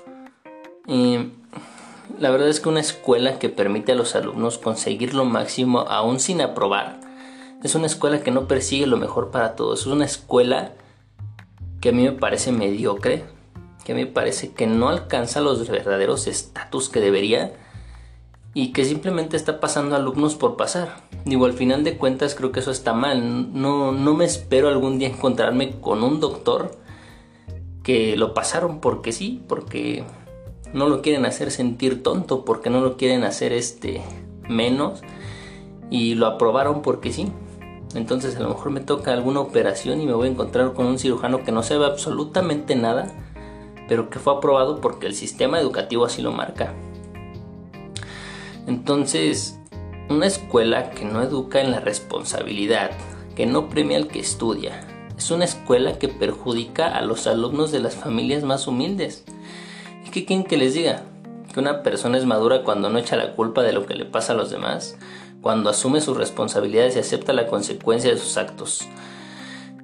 la 0.87 2.31
verdad 2.31 2.49
es 2.49 2.61
que 2.61 2.69
una 2.69 2.81
escuela 2.81 3.39
que 3.39 3.49
permite 3.49 3.93
a 3.93 3.95
los 3.95 4.15
alumnos 4.15 4.59
conseguir 4.59 5.15
lo 5.15 5.25
máximo 5.25 5.81
aún 5.81 6.19
sin 6.21 6.41
aprobar, 6.41 7.01
es 7.63 7.75
una 7.75 7.87
escuela 7.87 8.23
que 8.23 8.31
no 8.31 8.47
persigue 8.47 8.87
lo 8.87 8.97
mejor 8.97 9.31
para 9.31 9.57
todos. 9.57 9.81
Es 9.81 9.87
una 9.87 10.05
escuela 10.05 10.75
que 11.81 11.89
a 11.89 11.93
mí 11.93 12.05
me 12.05 12.13
parece 12.13 12.53
mediocre, 12.53 13.25
que 13.85 13.95
me 13.95 14.07
parece 14.07 14.53
que 14.53 14.69
no 14.69 14.89
alcanza 14.89 15.41
los 15.41 15.69
verdaderos 15.69 16.29
estatus 16.29 16.89
que 16.89 17.01
debería 17.01 17.53
y 18.55 18.73
que 18.73 18.85
simplemente 18.85 19.37
está 19.37 19.61
pasando 19.61 19.97
alumnos 19.97 20.35
por 20.35 20.57
pasar. 20.57 21.03
Digo, 21.25 21.47
al 21.47 21.53
final 21.53 21.85
de 21.85 21.97
cuentas 21.97 22.35
creo 22.35 22.53
que 22.53 22.61
eso 22.61 22.71
está 22.71 22.93
mal. 22.93 23.53
No, 23.53 23.93
no 23.93 24.15
me 24.15 24.25
espero 24.25 24.69
algún 24.69 24.99
día 24.99 25.09
encontrarme 25.09 25.81
con 25.81 26.03
un 26.03 26.21
doctor 26.21 26.73
que 27.83 28.17
lo 28.17 28.35
pasaron 28.35 28.81
porque 28.81 29.13
sí, 29.13 29.43
porque 29.49 30.05
no 30.73 30.89
lo 30.89 31.03
quieren 31.03 31.25
hacer 31.25 31.51
sentir 31.51 32.03
tonto, 32.03 32.45
porque 32.45 32.71
no 32.71 32.81
lo 32.81 32.97
quieren 32.97 33.25
hacer 33.25 33.53
este 33.53 34.03
menos 34.49 35.03
y 35.91 36.15
lo 36.15 36.27
aprobaron 36.27 36.83
porque 36.83 37.13
sí. 37.13 37.33
Entonces 37.95 38.37
a 38.37 38.41
lo 38.41 38.51
mejor 38.51 38.71
me 38.71 38.81
toca 38.81 39.13
alguna 39.13 39.41
operación 39.41 40.01
y 40.01 40.07
me 40.07 40.13
voy 40.13 40.29
a 40.29 40.31
encontrar 40.31 40.75
con 40.75 40.87
un 40.87 40.99
cirujano 40.99 41.45
que 41.45 41.53
no 41.53 41.63
sabe 41.63 41.87
absolutamente 41.87 42.77
nada 42.77 43.15
pero 43.89 44.11
que 44.11 44.19
fue 44.19 44.35
aprobado 44.35 44.81
porque 44.81 45.07
el 45.07 45.15
sistema 45.15 45.59
educativo 45.59 46.05
así 46.05 46.23
lo 46.23 46.31
marca. 46.31 46.75
Entonces, 48.69 49.59
una 50.09 50.27
escuela 50.27 50.91
que 50.91 51.05
no 51.05 51.23
educa 51.23 51.61
en 51.61 51.73
la 51.73 51.81
responsabilidad, 51.81 52.93
que 53.35 53.47
no 53.47 53.69
premia 53.69 53.97
al 53.97 54.07
que 54.07 54.21
estudia, 54.21 54.87
es 55.17 55.33
una 55.33 55.47
escuela 55.47 55.99
que 55.99 56.07
perjudica 56.07 56.87
a 56.87 57.03
los 57.03 57.27
alumnos 57.27 57.73
de 57.73 57.81
las 57.81 57.97
familias 57.97 58.45
más 58.45 58.69
humildes, 58.69 59.25
¿Y 60.09 60.11
qué 60.11 60.25
quieren 60.25 60.47
que 60.47 60.57
les 60.57 60.73
diga? 60.73 61.03
Que 61.53 61.61
una 61.61 61.83
persona 61.83 62.17
es 62.17 62.25
madura 62.25 62.63
cuando 62.63 62.89
no 62.89 62.99
echa 62.99 63.15
la 63.17 63.35
culpa 63.35 63.63
de 63.63 63.75
lo 63.75 63.85
que 63.85 63.95
le 63.95 64.07
pasa 64.07 64.33
a 64.33 64.37
los 64.37 64.51
demás, 64.51 64.97
cuando 65.43 65.69
asume 65.69 66.01
sus 66.01 66.17
responsabilidades 66.17 66.97
y 66.97 67.01
acepta 67.01 67.35
la 67.35 67.47
consecuencia 67.47 68.11
de 68.11 68.17
sus 68.17 68.39
actos. 68.39 68.89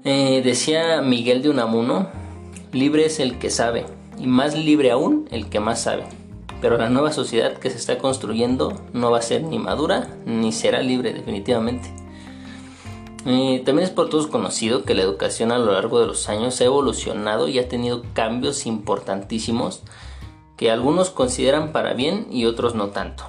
Eh, 0.03 0.41
decía 0.43 1.03
Miguel 1.03 1.43
de 1.43 1.51
Unamuno, 1.51 2.09
libre 2.73 3.05
es 3.05 3.21
el 3.21 3.39
que 3.39 3.51
sabe, 3.51 3.85
y 4.19 4.27
más 4.27 4.57
libre 4.57 4.93
aún 4.93 5.29
el 5.31 5.51
que 5.51 5.61
más 5.61 5.83
sabe. 5.83 6.05
Pero 6.65 6.79
la 6.79 6.89
nueva 6.89 7.13
sociedad 7.13 7.59
que 7.59 7.69
se 7.69 7.77
está 7.77 7.99
construyendo 7.99 8.81
no 8.95 9.11
va 9.11 9.19
a 9.19 9.21
ser 9.21 9.43
ni 9.43 9.59
madura 9.59 10.09
ni 10.25 10.51
será 10.51 10.81
libre 10.81 11.13
definitivamente. 11.13 11.93
Eh, 13.27 13.61
también 13.67 13.87
es 13.87 13.91
por 13.91 14.09
todos 14.09 14.29
conocido 14.29 14.85
que 14.85 14.95
la 14.95 15.03
educación 15.03 15.53
a 15.53 15.59
lo 15.59 15.73
largo 15.73 16.01
de 16.01 16.07
los 16.07 16.31
años 16.31 16.59
ha 16.59 16.65
evolucionado 16.65 17.49
y 17.49 17.59
ha 17.59 17.69
tenido 17.69 18.03
cambios 18.15 18.65
importantísimos 18.65 19.83
que 20.57 20.71
algunos 20.71 21.11
consideran 21.11 21.71
para 21.71 21.93
bien 21.93 22.29
y 22.31 22.47
otros 22.47 22.75
no 22.75 22.89
tanto. 22.89 23.25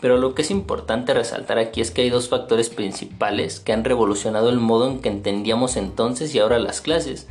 Pero 0.00 0.16
lo 0.16 0.36
que 0.36 0.42
es 0.42 0.52
importante 0.52 1.14
resaltar 1.14 1.58
aquí 1.58 1.80
es 1.80 1.90
que 1.90 2.02
hay 2.02 2.10
dos 2.10 2.28
factores 2.28 2.68
principales 2.68 3.58
que 3.58 3.72
han 3.72 3.82
revolucionado 3.82 4.50
el 4.50 4.60
modo 4.60 4.86
en 4.86 5.00
que 5.00 5.08
entendíamos 5.08 5.76
entonces 5.76 6.32
y 6.32 6.38
ahora 6.38 6.60
las 6.60 6.80
clases, 6.80 7.26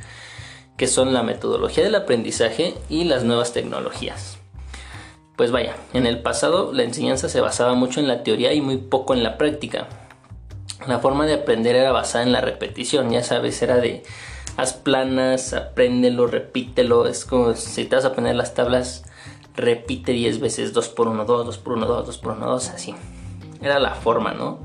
que 0.76 0.88
son 0.88 1.14
la 1.14 1.24
metodología 1.24 1.86
del 1.86 1.96
aprendizaje 1.96 2.74
y 2.90 3.06
las 3.06 3.24
nuevas 3.24 3.54
tecnologías. 3.54 4.37
Pues 5.38 5.52
vaya, 5.52 5.78
en 5.94 6.06
el 6.06 6.22
pasado 6.22 6.74
la 6.74 6.84
enseñanza 6.84 7.30
se 7.30 7.40
basaba 7.40 7.76
mucho 7.76 8.02
en 8.02 8.08
la 8.10 8.24
teoría 8.24 8.54
y 8.54 8.60
muy 8.60 8.78
poco 8.78 9.14
en 9.14 9.24
la 9.24 9.38
práctica. 9.38 9.88
La 10.88 11.00
forma 11.00 11.26
de 11.26 11.36
aprender 11.36 11.76
era 11.76 11.92
basada 11.92 12.24
en 12.24 12.34
la 12.34 12.42
repetición, 12.42 13.12
ya 13.12 13.24
sabes, 13.24 13.62
era 13.62 13.78
de 13.78 14.04
haz 14.58 14.74
planas, 14.74 15.54
apréndelo, 15.54 16.28
repítelo, 16.28 17.08
es 17.08 17.24
como 17.24 17.54
si 17.54 17.86
te 17.86 17.96
vas 17.96 18.06
a 18.06 18.14
poner 18.14 18.36
las 18.36 18.56
tablas 18.56 19.06
repite 19.58 20.12
10 20.12 20.40
veces 20.40 20.74
2 20.74 20.90
por 20.90 21.08
1, 21.08 21.26
2, 21.26 21.46
2 21.46 21.58
por 21.58 21.74
1, 21.74 21.86
2, 21.86 22.06
2 22.06 22.18
por 22.20 22.34
1, 22.34 22.46
2, 22.46 22.70
así. 22.70 22.96
Era 23.62 23.80
la 23.80 23.96
forma, 23.96 24.34
¿no? 24.34 24.60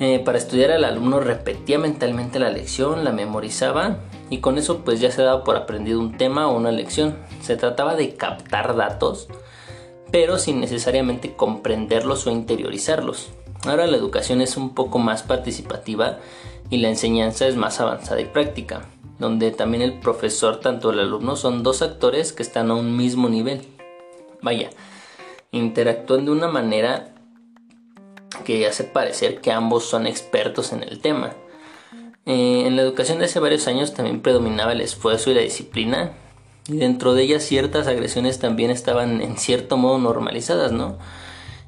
Eh, 0.00 0.20
para 0.24 0.38
estudiar 0.38 0.70
el 0.70 0.84
alumno 0.84 1.20
repetía 1.20 1.78
mentalmente 1.78 2.38
la 2.38 2.50
lección, 2.50 3.04
la 3.04 3.12
memorizaba 3.12 3.98
y 4.30 4.38
con 4.38 4.58
eso 4.58 4.78
pues 4.84 5.00
ya 5.00 5.10
se 5.10 5.22
daba 5.22 5.44
por 5.44 5.56
aprendido 5.56 6.00
un 6.00 6.16
tema 6.16 6.48
o 6.48 6.56
una 6.56 6.72
lección. 6.72 7.16
Se 7.40 7.56
trataba 7.56 7.94
de 7.94 8.14
captar 8.16 8.74
datos, 8.74 9.28
pero 10.12 10.38
sin 10.38 10.60
necesariamente 10.60 11.34
comprenderlos 11.34 12.26
o 12.26 12.30
interiorizarlos. 12.30 13.30
Ahora 13.64 13.88
la 13.88 13.96
educación 13.96 14.40
es 14.40 14.56
un 14.56 14.74
poco 14.74 15.00
más 15.00 15.24
participativa 15.24 16.18
y 16.70 16.76
la 16.76 16.88
enseñanza 16.88 17.48
es 17.48 17.56
más 17.56 17.80
avanzada 17.80 18.20
y 18.20 18.26
práctica, 18.26 18.88
donde 19.18 19.50
también 19.50 19.82
el 19.82 19.98
profesor 19.98 20.60
tanto 20.60 20.90
el 20.90 21.00
alumno 21.00 21.34
son 21.34 21.64
dos 21.64 21.82
actores 21.82 22.32
que 22.32 22.44
están 22.44 22.70
a 22.70 22.74
un 22.74 22.96
mismo 22.96 23.28
nivel 23.28 23.66
vaya, 24.42 24.70
interactúan 25.52 26.24
de 26.26 26.32
una 26.32 26.48
manera 26.48 27.14
que 28.44 28.66
hace 28.66 28.84
parecer 28.84 29.40
que 29.40 29.52
ambos 29.52 29.84
son 29.84 30.06
expertos 30.06 30.72
en 30.72 30.82
el 30.82 31.00
tema. 31.00 31.32
Eh, 32.26 32.64
en 32.66 32.76
la 32.76 32.82
educación 32.82 33.18
de 33.18 33.26
hace 33.26 33.40
varios 33.40 33.66
años 33.68 33.94
también 33.94 34.20
predominaba 34.20 34.72
el 34.72 34.80
esfuerzo 34.80 35.30
y 35.30 35.34
la 35.34 35.40
disciplina, 35.40 36.12
y 36.68 36.76
dentro 36.76 37.14
de 37.14 37.22
ellas 37.22 37.42
ciertas 37.42 37.86
agresiones 37.86 38.38
también 38.38 38.70
estaban 38.70 39.20
en 39.20 39.36
cierto 39.36 39.76
modo 39.76 39.98
normalizadas, 39.98 40.72
¿no? 40.72 40.98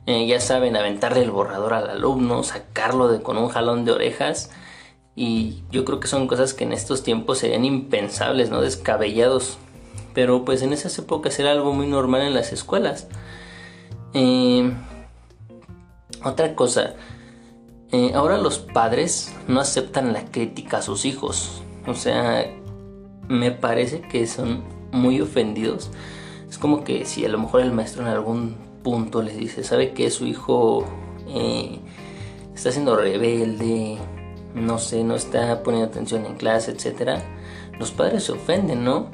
Eh, 0.06 0.26
ya 0.26 0.40
saben, 0.40 0.76
aventarle 0.76 1.22
el 1.22 1.30
borrador 1.30 1.74
al 1.74 1.90
alumno, 1.90 2.42
sacarlo 2.42 3.08
de, 3.08 3.22
con 3.22 3.38
un 3.38 3.48
jalón 3.48 3.84
de 3.84 3.92
orejas, 3.92 4.50
y 5.16 5.62
yo 5.70 5.84
creo 5.84 6.00
que 6.00 6.08
son 6.08 6.26
cosas 6.26 6.54
que 6.54 6.64
en 6.64 6.72
estos 6.72 7.02
tiempos 7.02 7.38
serían 7.38 7.64
impensables, 7.64 8.50
¿no? 8.50 8.60
Descabellados 8.60 9.58
pero 10.14 10.44
pues 10.44 10.62
en 10.62 10.72
esas 10.72 10.96
épocas 10.98 11.38
era 11.38 11.50
algo 11.50 11.72
muy 11.74 11.86
normal 11.86 12.22
en 12.22 12.34
las 12.34 12.52
escuelas. 12.52 13.08
Eh, 14.14 14.72
otra 16.22 16.54
cosa, 16.54 16.94
eh, 17.90 18.12
ahora 18.14 18.38
los 18.38 18.60
padres 18.60 19.34
no 19.48 19.60
aceptan 19.60 20.12
la 20.12 20.24
crítica 20.24 20.78
a 20.78 20.82
sus 20.82 21.04
hijos. 21.04 21.62
O 21.86 21.94
sea, 21.94 22.46
me 23.28 23.50
parece 23.50 24.00
que 24.00 24.26
son 24.26 24.62
muy 24.94 25.20
ofendidos. 25.20 25.90
Es 26.48 26.56
como 26.56 26.84
que 26.84 27.04
si 27.04 27.24
a 27.24 27.28
lo 27.28 27.38
mejor 27.38 27.60
el 27.60 27.72
maestro 27.72 28.02
en 28.02 28.08
algún 28.08 28.56
punto 28.82 29.22
les 29.22 29.36
dice, 29.36 29.64
sabe 29.64 29.92
que 29.92 30.10
su 30.10 30.26
hijo 30.26 30.86
eh, 31.28 31.80
está 32.54 32.70
siendo 32.70 32.96
rebelde, 32.96 33.98
no 34.54 34.78
sé, 34.78 35.02
no 35.04 35.16
está 35.16 35.62
poniendo 35.62 35.88
atención 35.88 36.24
en 36.26 36.34
clase, 36.34 36.70
etc. 36.70 37.20
Los 37.78 37.90
padres 37.90 38.24
se 38.24 38.32
ofenden, 38.32 38.84
¿no? 38.84 39.10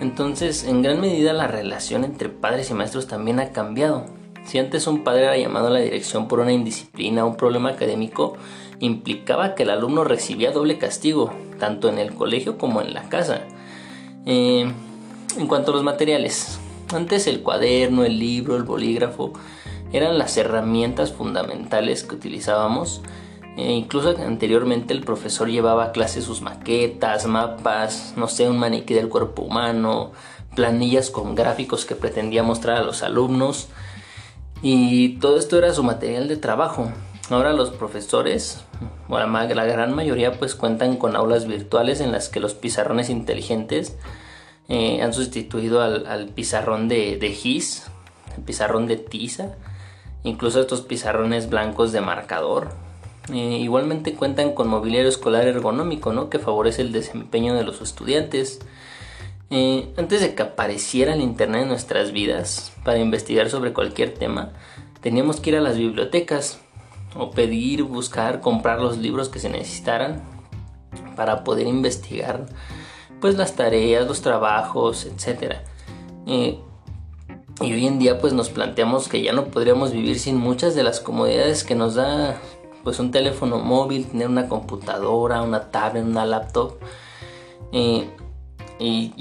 Entonces, 0.00 0.64
en 0.64 0.82
gran 0.82 1.00
medida 1.00 1.34
la 1.34 1.46
relación 1.46 2.04
entre 2.04 2.30
padres 2.30 2.70
y 2.70 2.74
maestros 2.74 3.06
también 3.06 3.38
ha 3.40 3.50
cambiado. 3.50 4.06
Si 4.44 4.58
antes 4.58 4.86
un 4.86 5.04
padre 5.04 5.24
era 5.24 5.36
llamado 5.36 5.66
a 5.66 5.70
la 5.70 5.80
dirección 5.80 6.26
por 6.26 6.40
una 6.40 6.52
indisciplina 6.52 7.24
o 7.24 7.28
un 7.28 7.36
problema 7.36 7.70
académico, 7.70 8.38
implicaba 8.78 9.54
que 9.54 9.64
el 9.64 9.70
alumno 9.70 10.04
recibía 10.04 10.50
doble 10.50 10.78
castigo, 10.78 11.30
tanto 11.58 11.90
en 11.90 11.98
el 11.98 12.14
colegio 12.14 12.56
como 12.56 12.80
en 12.80 12.94
la 12.94 13.10
casa. 13.10 13.42
Eh, 14.24 14.72
en 15.36 15.46
cuanto 15.46 15.70
a 15.70 15.74
los 15.74 15.84
materiales, 15.84 16.58
antes 16.92 17.26
el 17.26 17.42
cuaderno, 17.42 18.04
el 18.04 18.18
libro, 18.18 18.56
el 18.56 18.64
bolígrafo 18.64 19.32
eran 19.92 20.18
las 20.18 20.36
herramientas 20.36 21.12
fundamentales 21.12 22.04
que 22.04 22.14
utilizábamos. 22.14 23.02
Eh, 23.56 23.72
incluso 23.72 24.10
anteriormente 24.10 24.94
el 24.94 25.02
profesor 25.02 25.48
llevaba 25.48 25.84
a 25.84 25.92
clase 25.92 26.22
sus 26.22 26.40
maquetas, 26.40 27.26
mapas, 27.26 28.14
no 28.16 28.28
sé, 28.28 28.48
un 28.48 28.58
maniquí 28.58 28.94
del 28.94 29.08
cuerpo 29.08 29.42
humano, 29.42 30.12
planillas 30.54 31.10
con 31.10 31.34
gráficos 31.34 31.84
que 31.84 31.96
pretendía 31.96 32.42
mostrar 32.42 32.78
a 32.78 32.82
los 32.82 33.02
alumnos. 33.02 33.68
Y 34.62 35.18
todo 35.18 35.38
esto 35.38 35.58
era 35.58 35.72
su 35.72 35.82
material 35.82 36.28
de 36.28 36.36
trabajo. 36.36 36.92
Ahora 37.30 37.52
los 37.52 37.70
profesores, 37.70 38.64
bueno, 39.08 39.26
la 39.28 39.64
gran 39.64 39.94
mayoría 39.94 40.38
pues 40.38 40.54
cuentan 40.54 40.96
con 40.96 41.16
aulas 41.16 41.46
virtuales 41.46 42.00
en 42.00 42.12
las 42.12 42.28
que 42.28 42.40
los 42.40 42.54
pizarrones 42.54 43.08
inteligentes 43.08 43.96
eh, 44.70 45.02
han 45.02 45.12
sustituido 45.12 45.82
al, 45.82 46.28
pizarrón 46.28 46.88
de, 46.88 47.18
de 47.18 47.32
GIS, 47.32 47.90
el 48.36 48.42
pizarrón 48.44 48.86
de 48.86 48.96
tiza, 48.96 49.56
incluso 50.22 50.60
estos 50.60 50.80
pizarrones 50.80 51.50
blancos 51.50 51.92
de 51.92 52.00
marcador 52.00 52.70
eh, 53.32 53.58
igualmente 53.60 54.14
cuentan 54.14 54.54
con 54.54 54.68
mobiliario 54.68 55.08
escolar 55.08 55.46
ergonómico, 55.46 56.12
¿no? 56.12 56.30
Que 56.30 56.38
favorece 56.38 56.82
el 56.82 56.92
desempeño 56.92 57.54
de 57.54 57.64
los 57.64 57.80
estudiantes. 57.80 58.60
Eh, 59.50 59.92
antes 59.96 60.20
de 60.20 60.34
que 60.34 60.42
apareciera 60.42 61.14
el 61.14 61.20
Internet 61.20 61.62
en 61.62 61.68
nuestras 61.68 62.12
vidas 62.12 62.72
para 62.84 62.98
investigar 62.98 63.50
sobre 63.50 63.72
cualquier 63.72 64.14
tema, 64.14 64.52
teníamos 65.00 65.40
que 65.40 65.50
ir 65.50 65.56
a 65.56 65.60
las 65.60 65.76
bibliotecas 65.76 66.60
o 67.16 67.30
pedir, 67.30 67.82
buscar, 67.82 68.40
comprar 68.40 68.80
los 68.80 68.98
libros 68.98 69.28
que 69.28 69.38
se 69.38 69.50
necesitaran 69.50 70.22
para 71.16 71.44
poder 71.44 71.66
investigar 71.66 72.46
pues 73.20 73.36
las 73.36 73.54
tareas, 73.54 74.06
los 74.06 74.22
trabajos, 74.22 75.06
etc. 75.06 75.56
Y 76.26 76.58
hoy 77.60 77.86
en 77.86 77.98
día 77.98 78.18
pues 78.18 78.32
nos 78.32 78.48
planteamos 78.48 79.08
que 79.08 79.22
ya 79.22 79.32
no 79.32 79.46
podríamos 79.46 79.92
vivir 79.92 80.18
sin 80.18 80.36
muchas 80.36 80.74
de 80.74 80.82
las 80.82 81.00
comodidades 81.00 81.62
que 81.62 81.74
nos 81.74 81.94
da 81.94 82.40
pues 82.82 82.98
un 82.98 83.10
teléfono 83.10 83.58
móvil, 83.58 84.06
tener 84.06 84.28
una 84.28 84.48
computadora, 84.48 85.42
una 85.42 85.70
tablet, 85.70 86.04
una 86.04 86.24
laptop. 86.24 86.78
Y, 87.70 88.06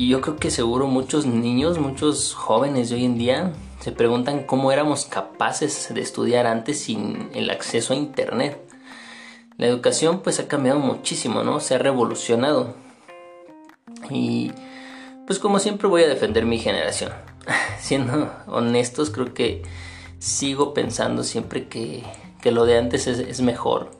yo 0.07 0.21
creo 0.21 0.37
que 0.37 0.51
seguro 0.51 0.87
muchos 0.87 1.25
niños, 1.25 1.79
muchos 1.79 2.33
jóvenes 2.33 2.89
de 2.89 2.95
hoy 2.95 3.05
en 3.05 3.17
día 3.17 3.51
se 3.81 3.91
preguntan 3.91 4.43
cómo 4.43 4.71
éramos 4.71 5.05
capaces 5.05 5.93
de 5.93 5.99
estudiar 5.99 6.47
antes 6.47 6.79
sin 6.79 7.29
el 7.33 7.49
acceso 7.49 7.93
a 7.93 7.97
internet. 7.97 8.57
La 9.57 9.67
educación 9.67 10.21
pues 10.21 10.39
ha 10.39 10.47
cambiado 10.47 10.79
muchísimo, 10.79 11.43
¿no? 11.43 11.59
Se 11.59 11.75
ha 11.75 11.77
revolucionado. 11.77 12.73
Y 14.09 14.51
pues 15.27 15.39
como 15.39 15.59
siempre 15.59 15.87
voy 15.87 16.03
a 16.03 16.07
defender 16.07 16.45
mi 16.45 16.59
generación. 16.59 17.11
Siendo 17.79 18.31
honestos, 18.47 19.09
creo 19.09 19.33
que 19.33 19.63
sigo 20.19 20.73
pensando 20.73 21.23
siempre 21.23 21.67
que 21.67 22.03
que 22.41 22.51
lo 22.51 22.65
de 22.65 22.77
antes 22.77 23.07
es, 23.07 23.41
mejor. 23.41 23.91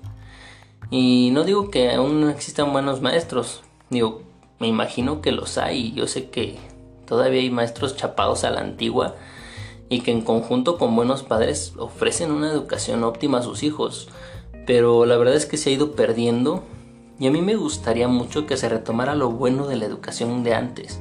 Y 0.90 1.30
no 1.32 1.44
digo 1.44 1.70
que 1.70 1.92
aún 1.92 2.22
no 2.22 2.30
existan 2.30 2.72
buenos 2.72 3.02
maestros, 3.02 3.62
digo, 3.90 4.24
me 4.60 4.68
imagino 4.68 5.22
que 5.22 5.32
los 5.32 5.58
hay, 5.58 5.92
yo 5.94 6.08
sé 6.08 6.30
que 6.30 6.58
todavía 7.06 7.42
hay 7.42 7.52
maestros 7.52 7.96
chapados 7.96 8.44
a 8.44 8.50
la 8.50 8.62
antigua 8.62 9.16
y 9.88 10.02
que 10.02 10.12
en 10.12 10.22
conjunto 10.22 10.78
con 10.78 10.96
buenos 10.96 11.24
padres 11.24 11.74
ofrecen 11.78 12.32
una 12.32 12.52
educación 12.52 13.04
óptima 13.04 13.40
a 13.40 13.44
sus 13.44 13.64
hijos, 13.64 14.10
pero 14.66 15.06
la 15.06 15.18
verdad 15.18 15.36
es 15.36 15.46
que 15.46 15.58
se 15.58 15.70
ha 15.70 15.74
ido 15.74 15.92
perdiendo 15.94 16.64
y 17.20 17.28
a 17.28 17.32
mí 17.32 17.42
me 17.42 17.56
gustaría 17.56 18.08
mucho 18.08 18.46
que 18.46 18.58
se 18.58 18.70
retomara 18.70 19.16
lo 19.16 19.30
bueno 19.32 19.68
de 19.68 19.76
la 19.76 19.86
educación 19.86 20.44
de 20.44 20.54
antes 20.56 21.00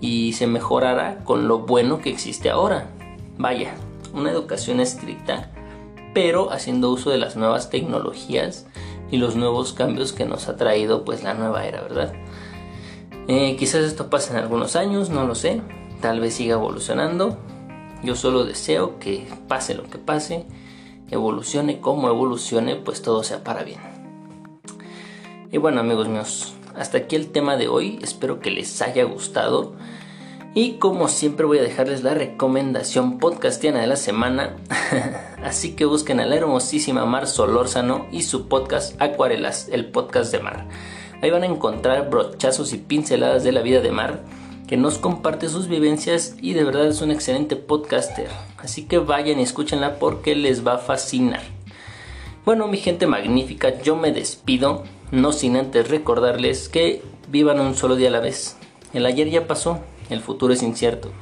y 0.00 0.32
se 0.32 0.46
mejorara 0.46 1.24
con 1.24 1.46
lo 1.48 1.60
bueno 1.60 2.00
que 2.00 2.10
existe 2.10 2.50
ahora. 2.50 2.90
Vaya, 3.38 3.74
una 4.14 4.30
educación 4.30 4.80
estricta 4.80 5.50
pero 6.14 6.52
haciendo 6.52 6.90
uso 6.90 7.10
de 7.10 7.18
las 7.18 7.36
nuevas 7.36 7.70
tecnologías 7.70 8.66
y 9.10 9.16
los 9.16 9.36
nuevos 9.36 9.72
cambios 9.72 10.12
que 10.12 10.24
nos 10.24 10.48
ha 10.48 10.56
traído 10.56 11.04
pues 11.04 11.22
la 11.22 11.34
nueva 11.34 11.64
era, 11.66 11.82
¿verdad? 11.82 12.12
Eh, 13.28 13.56
quizás 13.58 13.82
esto 13.82 14.10
pase 14.10 14.32
en 14.32 14.38
algunos 14.38 14.76
años, 14.76 15.10
no 15.10 15.26
lo 15.26 15.34
sé, 15.34 15.60
tal 16.00 16.20
vez 16.20 16.34
siga 16.34 16.54
evolucionando. 16.54 17.38
Yo 18.02 18.16
solo 18.16 18.44
deseo 18.44 18.98
que 18.98 19.28
pase 19.48 19.74
lo 19.74 19.84
que 19.84 19.98
pase, 19.98 20.44
evolucione 21.10 21.80
como 21.80 22.08
evolucione, 22.08 22.76
pues 22.76 23.02
todo 23.02 23.22
sea 23.22 23.44
para 23.44 23.62
bien. 23.62 23.91
Y 25.52 25.58
bueno 25.58 25.82
amigos 25.82 26.08
míos, 26.08 26.54
hasta 26.74 26.96
aquí 26.96 27.14
el 27.14 27.30
tema 27.30 27.58
de 27.58 27.68
hoy, 27.68 27.98
espero 28.00 28.40
que 28.40 28.50
les 28.50 28.80
haya 28.80 29.04
gustado. 29.04 29.74
Y 30.54 30.78
como 30.78 31.08
siempre 31.08 31.44
voy 31.44 31.58
a 31.58 31.62
dejarles 31.62 32.02
la 32.02 32.14
recomendación 32.14 33.18
podcastiana 33.18 33.82
de 33.82 33.86
la 33.86 33.96
semana. 33.96 34.56
Así 35.44 35.76
que 35.76 35.84
busquen 35.84 36.20
a 36.20 36.26
la 36.26 36.36
hermosísima 36.36 37.04
Mar 37.04 37.26
Solórzano 37.26 38.06
y 38.10 38.22
su 38.22 38.48
podcast 38.48 38.98
Acuarelas, 38.98 39.68
el 39.70 39.90
podcast 39.90 40.32
de 40.32 40.38
Mar. 40.38 40.68
Ahí 41.20 41.28
van 41.28 41.42
a 41.42 41.46
encontrar 41.46 42.08
brochazos 42.08 42.72
y 42.72 42.78
pinceladas 42.78 43.44
de 43.44 43.52
la 43.52 43.60
vida 43.60 43.80
de 43.80 43.92
Mar, 43.92 44.20
que 44.66 44.78
nos 44.78 44.96
comparte 44.96 45.50
sus 45.50 45.68
vivencias 45.68 46.34
y 46.40 46.54
de 46.54 46.64
verdad 46.64 46.86
es 46.86 47.02
un 47.02 47.10
excelente 47.10 47.56
podcaster. 47.56 48.28
Así 48.56 48.84
que 48.84 48.96
vayan 48.96 49.38
y 49.38 49.42
escúchenla 49.42 49.96
porque 49.98 50.34
les 50.34 50.66
va 50.66 50.76
a 50.76 50.78
fascinar. 50.78 51.42
Bueno, 52.46 52.68
mi 52.68 52.78
gente 52.78 53.06
magnífica, 53.06 53.82
yo 53.82 53.96
me 53.96 54.12
despido, 54.12 54.84
no 55.12 55.30
sin 55.30 55.56
antes 55.56 55.88
recordarles 55.88 56.68
que 56.68 57.02
vivan 57.28 57.60
un 57.60 57.76
solo 57.76 57.96
día 57.96 58.08
a 58.08 58.12
la 58.12 58.20
vez. 58.20 58.56
El 58.92 59.06
ayer 59.06 59.30
ya 59.30 59.46
pasó, 59.46 59.80
el 60.10 60.20
futuro 60.20 60.52
es 60.52 60.62
incierto. 60.62 61.12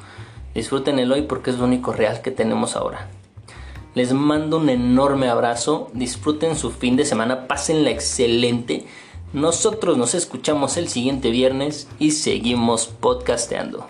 Disfruten 0.55 0.99
el 0.99 1.13
hoy 1.13 1.23
porque 1.23 1.51
es 1.51 1.59
lo 1.59 1.65
único 1.65 1.93
real 1.93 2.23
que 2.23 2.31
tenemos 2.31 2.77
ahora. 2.77 3.09
Les 3.95 4.13
mando 4.13 4.59
un 4.59 4.69
enorme 4.69 5.29
abrazo, 5.29 5.91
disfruten 5.93 6.57
su 6.57 6.71
fin 6.71 6.97
de 6.97 7.05
semana, 7.05 7.49
pásenla 7.49 7.91
excelente. 7.91 8.87
Nosotros 9.33 9.99
nos 9.99 10.15
escuchamos 10.15 10.77
el 10.77 10.89
siguiente 10.89 11.31
viernes 11.31 11.89
y 11.99 12.13
seguimos 12.13 12.87
podcasteando. 12.87 13.87